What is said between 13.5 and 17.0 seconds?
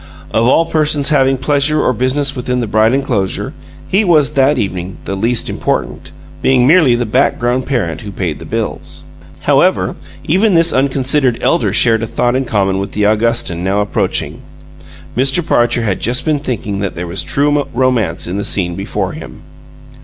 now approaching: Mr. Parcher had just been thinking that